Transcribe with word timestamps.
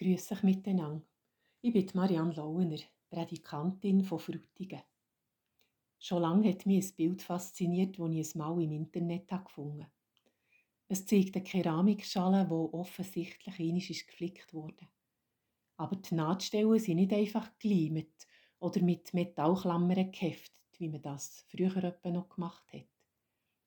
Grüß 0.00 0.30
euch 0.30 0.44
miteinander. 0.44 1.02
Ich 1.60 1.72
bin 1.72 1.90
Marianne 1.92 2.32
Lauener, 2.32 2.78
Prädikantin 3.10 4.04
von 4.04 4.20
Frutigen. 4.20 4.80
Schon 5.98 6.22
lange 6.22 6.50
hat 6.50 6.66
mich 6.66 6.92
ein 6.92 6.94
Bild 6.94 7.20
fasziniert, 7.20 7.98
das 7.98 8.10
ich 8.12 8.34
mal 8.36 8.62
im 8.62 8.70
Internet 8.70 9.26
gefunden 9.26 9.82
habe. 9.82 9.92
Es 10.86 11.04
zeigt 11.04 11.34
eine 11.34 11.42
Keramikschale, 11.42 12.44
die 12.44 12.52
offensichtlich 12.52 13.58
einisch 13.58 14.06
geflickt 14.06 14.54
wurde. 14.54 14.86
Aber 15.78 15.96
die 15.96 16.14
Nahtstellen 16.14 16.78
sind 16.78 16.98
nicht 16.98 17.12
einfach 17.12 17.58
geleimt 17.58 18.28
oder 18.60 18.80
mit 18.80 19.12
Metallklammern 19.12 20.12
geheftet, 20.12 20.78
wie 20.78 20.90
man 20.90 21.02
das 21.02 21.44
früher 21.48 21.98
noch 22.04 22.28
gemacht 22.28 22.72
hat. 22.72 22.86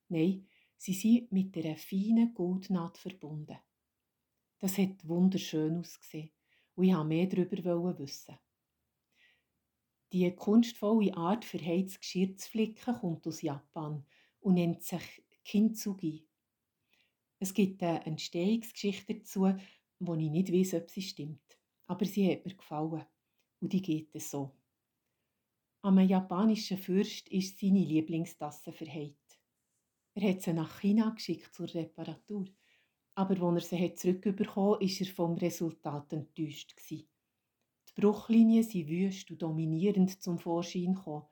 Nein, 0.08 0.48
sie 0.78 0.94
sind 0.94 1.30
mit 1.34 1.58
einer 1.58 1.76
feinen 1.76 2.34
Goldnaht 2.34 2.98
verbunden. 2.98 3.58
Das 4.62 4.78
hat 4.78 5.08
wunderschön 5.08 5.80
ausgesehen 5.80 6.30
und 6.76 6.86
ich 6.86 6.94
wollte 6.94 7.08
mehr 7.08 7.26
darüber 7.26 7.98
wissen. 7.98 8.38
Die 10.14 10.30
kunstvolle 10.36 11.18
Art 11.18 11.44
für 11.44 11.60
Heizgeschirr 11.60 12.38
zu 12.38 12.50
flicken 12.50 12.94
kommt 12.94 13.26
aus 13.26 13.42
Japan 13.42 14.06
und 14.40 14.54
nennt 14.54 14.84
sich 14.84 15.24
Kintsugi. 15.44 16.28
Es 17.40 17.56
gibt 17.56 17.82
eine 17.82 18.06
Entstehungsgeschichte 18.06 19.16
dazu, 19.16 19.52
wo 20.00 20.14
ich 20.14 20.30
nicht 20.30 20.54
weiß, 20.54 20.76
ob 20.76 20.92
sie 20.92 21.02
stimmt. 21.02 21.58
Aber 21.88 22.06
sie 22.06 22.32
hat 22.32 22.46
mir 22.46 22.56
gefallen. 22.56 23.04
Und 23.62 23.74
die 23.74 23.82
geht 23.82 24.10
so. 24.22 24.56
Am 25.82 25.98
japanischen 26.00 26.78
Fürst 26.78 27.30
ist 27.30 27.60
seine 27.60 27.84
Lieblingstasse 27.84 28.72
verheilt. 28.72 29.16
Er 30.14 30.30
hat 30.30 30.42
sie 30.44 30.54
nach 30.54 30.82
China 30.82 31.10
geschickt 31.10 31.56
zur 31.56 31.74
Reparatur. 31.74 32.46
Aber 33.22 33.40
als 33.54 33.72
er 33.72 33.78
sie 33.78 33.94
zurückbekommen 33.94 34.74
hat, 34.74 34.82
war 34.82 35.00
er 35.00 35.14
vom 35.14 35.34
Resultat 35.36 36.12
enttäuscht. 36.12 36.74
Die 36.90 37.06
Bruchlinien 37.94 38.64
sind 38.64 38.88
wüst 38.88 39.30
und 39.30 39.44
dominierend 39.44 40.24
zum 40.24 40.40
Vorschein 40.40 40.96
gekommen. 40.96 41.28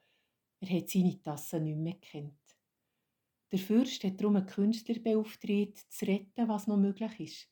Er 0.59 0.69
hat 0.69 0.87
seine 0.87 1.19
Tasse 1.19 1.59
nicht 1.59 1.79
mehr 1.79 1.95
gekannt. 1.95 2.35
Der 3.51 3.57
Fürst 3.57 4.03
hat 4.03 4.21
darum 4.21 4.35
einen 4.35 4.45
Künstler 4.45 4.99
beauftragt, 4.99 5.77
zu 5.89 6.05
retten, 6.05 6.47
was 6.47 6.67
noch 6.67 6.77
möglich 6.77 7.19
ist. 7.21 7.49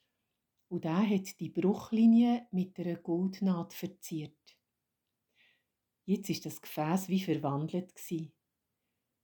Und 0.68 0.86
er 0.86 1.10
hat 1.10 1.40
die 1.40 1.50
Bruchlinie 1.50 2.46
mit 2.52 2.78
einer 2.80 2.98
Goldnaht 2.98 3.74
verziert. 3.74 4.38
Jetzt 6.06 6.30
ist 6.30 6.46
das 6.46 6.62
Gefäß 6.62 7.10
wie 7.10 7.22
verwandelt. 7.22 7.92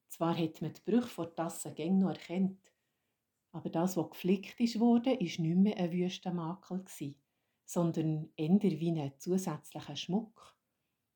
Zwar 0.10 0.36
hat 0.36 0.60
man 0.64 0.74
die 0.74 0.82
Brüche 0.84 1.08
vor 1.08 1.28
der 1.28 1.36
Tasse 1.36 1.72
gäng 1.72 2.00
noch 2.00 2.10
erkannt, 2.10 2.73
aber 3.54 3.70
das, 3.70 3.96
was 3.96 4.10
geflickt 4.10 4.80
wurde, 4.80 5.14
ist 5.14 5.40
nicht 5.40 5.56
mehr 5.56 5.78
ein 5.78 5.92
wüster 5.92 6.34
Makel 6.34 6.84
gsi, 6.84 7.16
sondern 7.66 8.32
eher 8.36 8.60
wie 8.62 9.00
ein 9.00 9.14
zusätzlicher 9.20 9.96
Schmuck. 9.96 10.58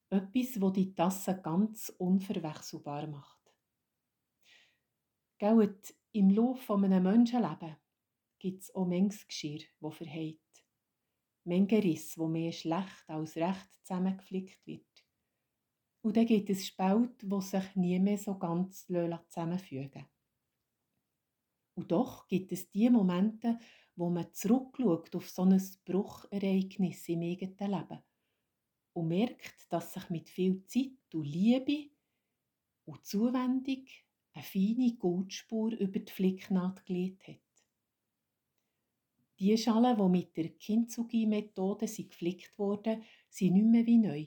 Etwas, 0.10 0.62
wo 0.62 0.70
die 0.70 0.94
Tasse 0.94 1.42
ganz 1.42 1.90
unverwechselbar 1.98 3.08
macht. 3.08 3.42
Gell, 5.40 5.78
im 6.12 6.30
Lauf 6.30 6.70
eines 6.70 7.02
Menschenlebens 7.02 7.76
gibt 8.40 8.62
es 8.64 8.74
auch 8.74 8.86
manches 8.86 9.28
Geschirr, 9.28 9.64
das 9.82 9.96
verheilt. 9.96 10.40
Menge 11.44 11.84
Riss, 11.84 12.18
wo 12.18 12.28
mehr 12.28 12.52
schlecht 12.52 13.04
als 13.10 13.36
recht 13.36 13.74
zusammengeflickt 13.84 14.66
wird. 14.68 14.86
Und 16.02 16.16
dann 16.16 16.26
gibt 16.26 16.50
es 16.52 16.68
Spalt, 16.68 17.30
wo 17.30 17.42
sich 17.42 17.76
nie 17.76 18.00
mehr 18.00 18.18
so 18.18 18.38
ganz 18.38 18.86
zusammenfügen 18.86 20.06
Und 21.78 21.92
doch 21.92 22.28
gibt 22.28 22.52
es 22.52 22.72
die 22.72 22.90
Momente, 22.90 23.60
wo 23.96 24.10
man 24.10 24.34
zurückschaut 24.34 25.16
auf 25.16 25.30
so 25.30 25.44
ein 25.44 25.62
Bruchereignis 25.86 27.08
im 27.08 27.22
eigenen 27.22 27.72
Leben 27.72 28.04
und 28.94 29.08
merkt, 29.08 29.72
dass 29.72 29.94
sich 29.94 30.10
mit 30.10 30.28
viel 30.28 30.66
Zeit 30.66 31.14
und 31.14 31.26
Liebe 31.26 31.92
und 32.86 33.06
Zuwendung 33.06 33.86
eine 34.34 34.44
feine 34.44 34.96
Goldspur 34.98 35.72
über 35.74 36.00
die 36.00 36.12
Flicknaht 36.12 36.84
gelegt 36.84 37.28
hat. 37.28 37.42
Die 39.38 39.56
Schalen, 39.56 39.98
die 39.98 40.10
mit 40.10 40.36
der 40.36 40.50
Kintsugi-Methode 40.50 41.86
geflickt 41.86 42.58
wurden, 42.58 43.04
sind 43.30 43.54
nicht 43.54 43.66
mehr 43.68 43.86
wie 43.86 43.98
neu. 44.00 44.26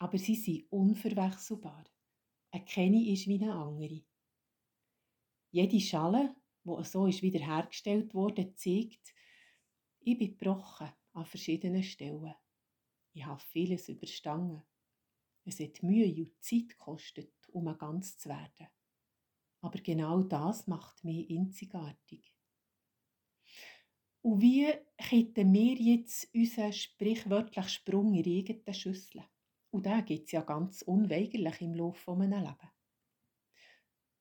Aber 0.00 0.18
sie 0.18 0.34
sind 0.34 0.66
unverwechselbar. 0.72 1.84
Eine 2.50 2.64
keine 2.64 3.08
ist 3.12 3.28
wie 3.28 3.40
eine 3.40 3.54
andere. 3.54 4.02
Jede 5.52 5.80
Schale, 5.80 6.34
die 6.64 6.84
so 6.84 7.06
ist 7.06 7.22
wiederhergestellt 7.22 8.14
wurde, 8.14 8.54
zeigt, 8.54 9.14
ich 10.00 10.18
bin 10.18 10.36
gebrochen 10.36 10.90
an 11.12 11.26
verschiedenen 11.26 11.82
Stellen. 11.82 12.34
Ich 13.12 13.24
habe 13.24 13.40
vieles 13.40 13.88
überstanden. 13.88 14.62
Es 15.44 15.60
hat 15.60 15.82
Mühe 15.82 16.06
und 16.06 16.42
Zeit 16.42 16.70
gekostet, 16.70 17.32
um 17.52 17.68
ein 17.68 17.78
ganz 17.78 18.18
zu 18.18 18.28
werden. 18.28 18.68
Aber 19.60 19.78
genau 19.78 20.22
das 20.22 20.66
macht 20.66 21.04
mich 21.04 21.30
einzigartig. 21.30 22.34
Und 24.22 24.40
wie 24.40 24.72
kitten 24.96 25.52
wir 25.52 25.74
jetzt 25.74 26.34
unseren 26.34 26.72
sprichwörtlichen 26.72 27.68
Sprung 27.68 28.14
in 28.14 28.24
irgendeine 28.24 28.74
Schüssel? 28.74 29.22
Und 29.70 29.86
da 29.86 30.00
gibt 30.00 30.26
es 30.26 30.32
ja 30.32 30.40
ganz 30.42 30.82
unweigerlich 30.82 31.60
im 31.60 31.74
Laufe 31.74 32.12
eines 32.12 32.30
Lebens. 32.30 32.73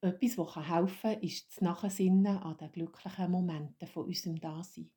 Etwas, 0.03 0.35
das 0.35 0.67
helfen 0.67 1.11
kann, 1.13 1.21
ist 1.21 1.49
das 1.49 1.61
Nachsinnen 1.61 2.37
an 2.37 2.57
den 2.57 2.73
glücklichen 2.73 3.31
Momenten 3.31 3.87
von 3.87 4.03
unserem 4.03 4.37
Dasein. 4.37 4.91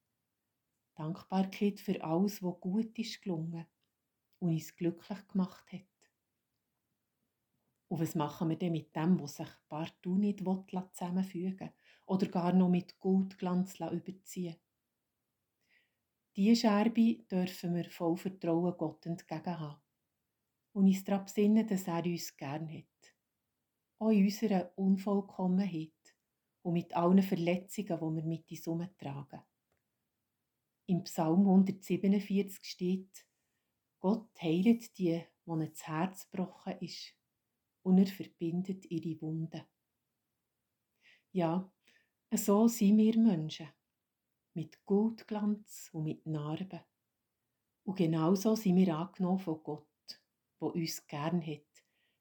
Dankbarkeit 0.97 1.79
für 1.79 2.03
alles, 2.03 2.43
was 2.43 2.59
gut 2.61 2.99
ist 2.99 3.23
gelungen 3.23 3.67
und 4.41 4.49
uns 4.49 4.75
glücklich 4.75 5.29
gemacht 5.29 5.73
hat. 5.73 5.87
Und 7.87 8.01
was 8.01 8.17
machen 8.17 8.49
wir 8.49 8.57
denn 8.57 8.73
mit 8.73 8.97
dem, 8.97 9.21
was 9.21 9.37
sich 9.37 9.49
partout 9.69 10.17
nicht 10.17 10.41
zusammenfügen 10.41 11.61
will 11.61 11.73
oder 12.07 12.27
gar 12.27 12.53
noch 12.53 12.69
mit 12.69 12.99
Goldglanz 12.99 13.79
überziehen? 13.79 14.57
Diese 16.35 16.63
Scherbe 16.63 17.25
dürfen 17.31 17.77
wir 17.77 17.89
voll 17.91 18.17
Vertrauen 18.17 18.77
Gott 18.77 19.07
entgegen 19.07 19.61
haben 19.61 19.81
und 20.73 20.87
uns 20.87 21.05
daran 21.05 21.27
besinnen, 21.27 21.65
dass 21.65 21.87
er 21.87 22.05
uns 22.05 22.37
gern 22.37 22.69
hat. 22.69 22.96
Auch 23.99 24.11
in 24.11 24.25
unserer 24.25 24.73
Unvollkommenheit 24.77 25.93
und 26.63 26.75
mit 26.75 26.95
allen 26.95 27.23
Verletzungen, 27.23 27.87
die 27.87 28.17
wir 28.17 28.25
mit 28.25 28.51
uns 28.51 28.67
herumtragen. 28.67 29.43
Im 30.87 31.05
Psalm 31.05 31.41
147 31.41 32.65
steht, 32.65 33.27
Gott 33.99 34.29
heilt 34.41 34.97
die, 34.99 35.25
wo 35.45 35.57
das 35.57 35.87
Herz 35.87 36.31
gebrochen 36.31 36.79
ist, 36.81 37.15
und 37.83 37.99
er 37.99 38.07
verbindet 38.07 38.85
ihre 38.91 39.21
Wunden. 39.23 39.63
Ja, 41.33 41.71
so 42.35 42.69
sind 42.69 42.99
wir 42.99 43.19
Menschen 43.19 43.69
mit 44.55 44.85
Goldglanz 44.87 45.91
und 45.93 46.05
mit 46.05 46.27
Narben. 46.27 46.81
Und 47.85 47.97
genauso 47.97 48.57
sind 48.57 48.77
wir 48.77 48.97
angenommen 48.97 49.39
von 49.39 49.63
Gott, 49.63 49.87
der 50.61 50.75
uns 50.75 51.07
gern 51.07 51.47
hat, 51.47 51.76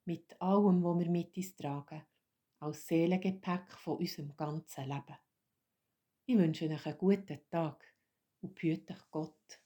mit 0.06 0.40
allem, 0.42 0.84
was 0.84 1.00
wir 1.00 1.10
mit 1.10 1.36
uns 1.36 1.56
tragen, 1.56 2.06
als 2.60 2.88
Seelengepäck 2.88 3.72
von 3.74 3.98
unserem 3.98 4.36
ganzen 4.36 4.86
Leben. 4.86 5.18
Ich 6.28 6.38
wünsche 6.38 6.66
euch 6.66 6.86
einen 6.86 6.98
guten 6.98 7.40
Tag 7.50 7.94
und 8.42 8.56
behüte 8.56 8.96
Gott. 9.12 9.62